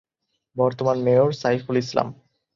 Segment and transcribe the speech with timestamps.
[0.55, 2.07] বর্তমান মেয়রঃ সাইফুল ইসলাম